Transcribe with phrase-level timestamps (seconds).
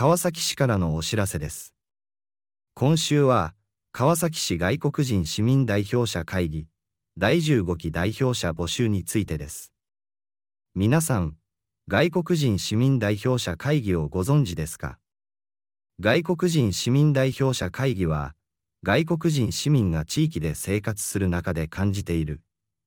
[0.00, 1.74] 川崎市からのお知らせです。
[2.72, 3.54] 今週は、
[3.92, 6.68] 川崎市外国人市民代表者会議、
[7.18, 9.74] 第15期代表者募集についてです。
[10.74, 11.36] 皆さん、
[11.86, 14.96] 外国人市民代表者会議をご存知ですか？
[16.00, 18.34] 外国人市民代表者会議は、
[18.82, 22.40] 外国人市民が地域で生活する中で感じている、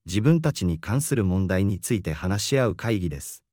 [0.08, 3.44] 自分たちに関する問題について話し合う会議です。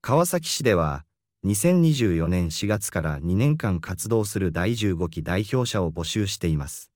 [0.00, 1.04] 川崎市では、
[1.44, 6.92] 2024年4月から2年間活動する第15期代表者を募集しています。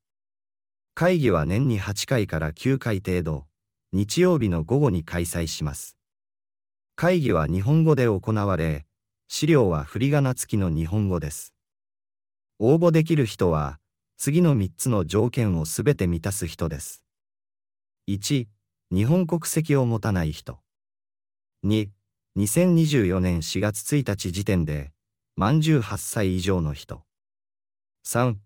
[0.95, 3.47] 会議は年に8回から9回程度、
[3.93, 5.97] 日曜日の午後に開催します。
[6.95, 8.87] 会議は日本語で行われ、
[9.27, 11.53] 資料は振り仮名付きの日本語です。
[12.61, 13.81] 応募できる人は、
[14.17, 17.03] 次の3つの条件をすべて満たす人です。
[18.09, 18.47] 1、
[18.93, 20.61] 日本国籍を持たない人。
[21.65, 21.89] 2、
[22.37, 24.93] 2024年4月1日時点で、
[25.37, 27.03] 満18歳以上の人。
[28.07, 28.37] 3、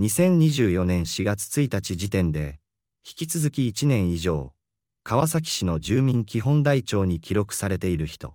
[0.00, 2.58] 2024年4月1日時点で、
[3.06, 4.54] 引き続き1年以上、
[5.02, 8.34] 川崎市の住民基本台帳に記録されている人。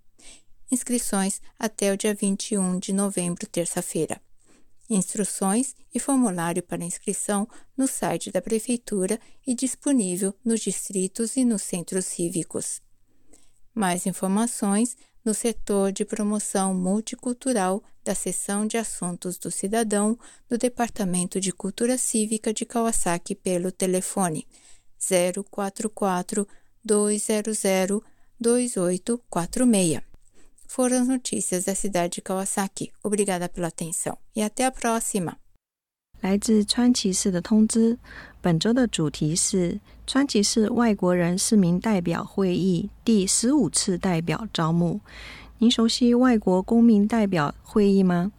[0.70, 4.20] Inscrições até o dia 21 de novembro, terça-feira.
[4.88, 11.62] Instruções e formulário para inscrição no site da Prefeitura e disponível nos distritos e nos
[11.62, 12.81] centros cívicos.
[13.75, 21.40] Mais informações no setor de promoção multicultural da Seção de Assuntos do Cidadão do Departamento
[21.40, 24.46] de Cultura Cívica de Kawasaki pelo telefone
[25.50, 26.46] 044
[26.86, 28.01] 200
[28.39, 30.01] 2846.
[30.68, 32.92] Foram as notícias da cidade de Kawasaki.
[33.04, 35.38] Obrigada pela atenção e até a próxima.
[36.19, 37.98] 来自川崎市的通知，
[38.42, 45.00] 本周的主题是 川崎市外国人市民代表会议第十五次代表招募。
[45.59, 48.31] 您熟悉外国公民代表会议吗？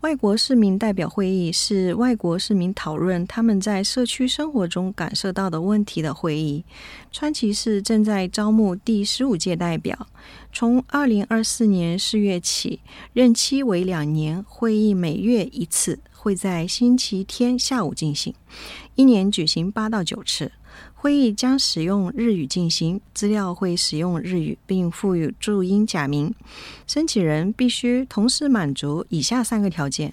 [0.00, 6.64] 外国市民代表会议是外国市民讨论他们在社区生活中感受到的问题的会议。
[7.12, 10.08] 川崎市正在招募第十五届代表，
[10.54, 12.80] 从二零二四年四月起，
[13.12, 18.34] 任期为两年，会议每月一次，会在星期天下午进行，
[18.94, 20.50] 一年举行八到九次。
[20.94, 26.34] 会议将使用日语进行，资料会使用日语，并附有注音假名。
[26.86, 30.12] 申请人必须同时满足以下三个条件：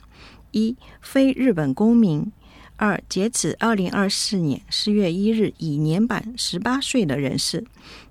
[0.52, 2.32] 一、非日本公民；
[2.78, 7.64] 二、截止二零二四年四月一日已年满十八岁的人士；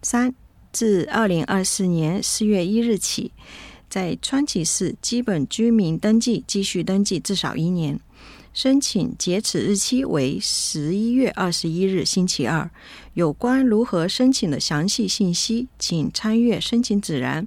[0.03, 0.35] 三、
[0.71, 3.33] 自二零二四年四月一日起，
[3.89, 7.99] 在川崎市基本居民登记继续登记至少一年。
[8.57, 12.71] 申请截止日期为十一月二十一日星期二。
[13.13, 17.47] 有关如何申请的详细信息，请参阅申请指南。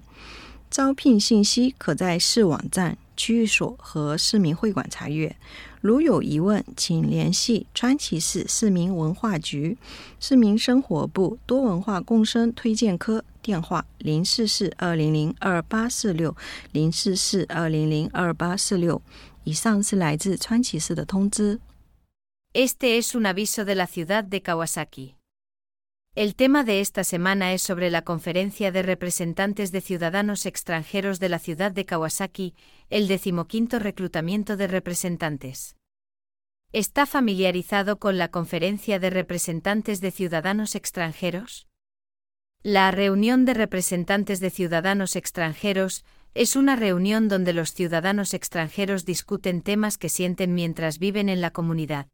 [0.70, 5.36] 招聘信息可在市网站、区域所和市民会馆查阅。
[5.82, 9.80] 如有疑问，请联系川崎市市民文化局
[10.20, 16.36] 市民生活部多文化共生推荐科，电话零四四二零零二八四六
[16.72, 19.02] 零四四二零零二八四六。
[22.54, 25.16] Este es un aviso de la ciudad de Kawasaki.
[26.14, 31.30] El tema de esta semana es sobre la conferencia de representantes de ciudadanos extranjeros de
[31.30, 32.54] la ciudad de Kawasaki,
[32.92, 35.78] el decimoquinto reclutamiento de representantes.
[36.72, 41.68] ¿Está familiarizado con la conferencia de representantes de ciudadanos extranjeros?
[42.62, 46.04] La reunión de representantes de ciudadanos extranjeros
[46.34, 51.52] es una reunión donde los ciudadanos extranjeros discuten temas que sienten mientras viven en la
[51.52, 52.08] comunidad.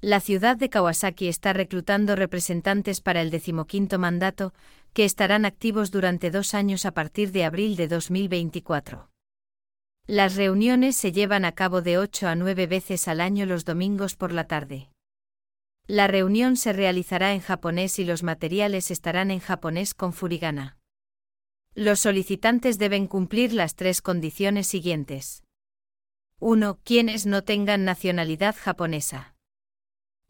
[0.00, 4.52] La ciudad de Kawasaki está reclutando representantes para el decimoquinto mandato,
[4.92, 9.08] que estarán activos durante dos años a partir de abril de 2024.
[10.06, 14.16] Las reuniones se llevan a cabo de ocho a nueve veces al año los domingos
[14.16, 14.90] por la tarde.
[15.86, 20.76] La reunión se realizará en japonés y los materiales estarán en japonés con furigana.
[21.76, 25.42] Los solicitantes deben cumplir las tres condiciones siguientes.
[26.38, 26.78] 1.
[26.84, 29.34] Quienes no tengan nacionalidad japonesa.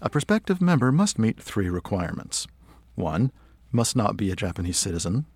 [0.00, 2.46] A prospective member must meet three requirements
[2.94, 3.32] 1.
[3.72, 5.26] Must not be a Japanese citizen.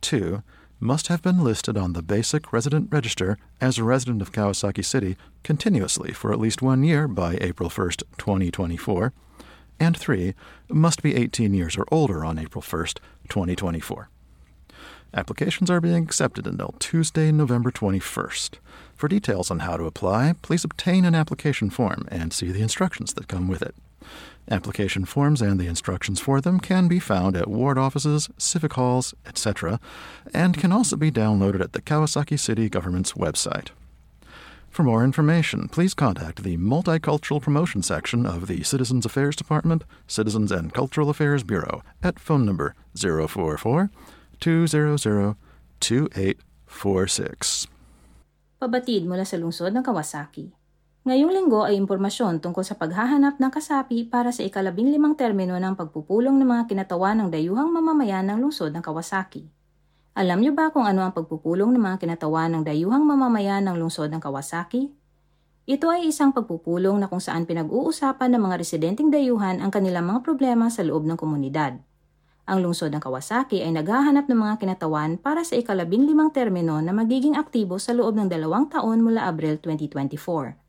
[0.00, 0.42] 2
[0.80, 5.16] must have been listed on the basic resident register as a resident of Kawasaki City
[5.42, 9.12] continuously for at least one year by April 1, 2024,
[9.80, 10.34] and 3.
[10.68, 12.86] must be 18 years or older on April 1,
[13.28, 14.08] 2024.
[15.14, 18.56] Applications are being accepted until Tuesday, November 21st.
[18.94, 23.14] For details on how to apply, please obtain an application form and see the instructions
[23.14, 23.74] that come with it.
[24.50, 29.14] Application forms and the instructions for them can be found at ward offices, civic halls,
[29.26, 29.78] etc.,
[30.32, 33.68] and can also be downloaded at the Kawasaki City Government's website.
[34.70, 40.52] For more information, please contact the Multicultural Promotion section of the Citizens Affairs Department, Citizens
[40.52, 43.90] and Cultural Affairs Bureau at phone number 044
[44.40, 45.36] 200
[45.80, 47.66] 2846.
[48.58, 50.57] Pabatid mula sa lungsod ng Kawasaki.
[51.08, 55.72] Ngayong linggo ay impormasyon tungkol sa paghahanap ng kasapi para sa ikalabing limang termino ng
[55.72, 59.48] pagpupulong ng mga kinatawan ng dayuhang mamamayan ng lungsod ng Kawasaki.
[60.12, 64.12] Alam niyo ba kung ano ang pagpupulong ng mga kinatawan ng dayuhang mamamayan ng lungsod
[64.12, 64.92] ng Kawasaki?
[65.64, 70.20] Ito ay isang pagpupulong na kung saan pinag-uusapan ng mga residenteng dayuhan ang kanilang mga
[70.20, 71.80] problema sa loob ng komunidad.
[72.44, 76.92] Ang lungsod ng Kawasaki ay naghahanap ng mga kinatawan para sa ikalabing limang termino na
[76.92, 80.67] magiging aktibo sa loob ng dalawang taon mula Abril 2024.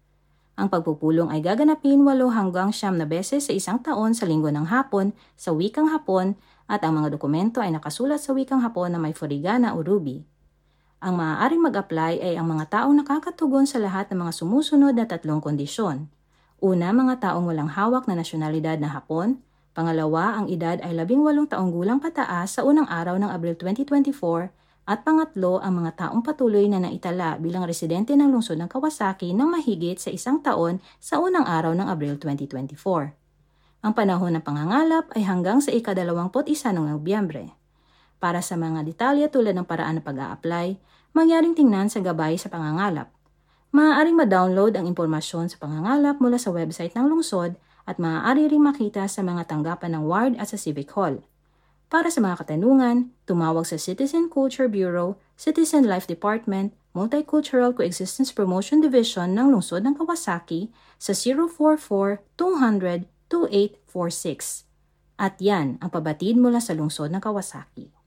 [0.59, 4.67] Ang pagpupulong ay gaganapin walo hanggang siyam na beses sa isang taon sa linggo ng
[4.67, 6.35] hapon sa wikang hapon
[6.67, 10.27] at ang mga dokumento ay nakasulat sa wikang hapon na may furigana o ruby.
[10.99, 15.39] Ang maaaring mag-apply ay ang mga taong nakakatugon sa lahat ng mga sumusunod na tatlong
[15.39, 16.11] kondisyon.
[16.59, 19.39] Una, mga taong walang hawak na nasyonalidad na Hapon.
[19.71, 24.51] Pangalawa, ang edad ay labing walong taong gulang pataas sa unang araw ng Abril 2024
[24.89, 29.45] at pangatlo, ang mga taong patuloy na naitala bilang residente ng lungsod ng Kawasaki ng
[29.45, 33.13] mahigit sa isang taon sa unang araw ng Abril 2024.
[33.85, 36.33] Ang panahon ng pangangalap ay hanggang sa ika-21
[36.73, 37.53] ng Nobyembre.
[38.17, 40.81] Para sa mga detalye tulad ng paraan ng pag-a-apply,
[41.13, 43.13] mangyaring tingnan sa gabay sa pangangalap.
[43.69, 49.05] Maaaring ma-download ang impormasyon sa pangangalap mula sa website ng lungsod at maaari ring makita
[49.05, 51.21] sa mga tanggapan ng ward at sa Civic Hall.
[51.89, 58.77] Para sa mga katanungan, tumawag sa Citizen Culture Bureau, Citizen Life Department, Multicultural Coexistence Promotion
[58.77, 60.69] Division ng lungsod ng Kawasaki
[61.01, 61.17] sa
[62.37, 64.69] 044-200-2846.
[65.17, 67.98] At yan ang pabatid mula sa lungsod ng Kawasaki.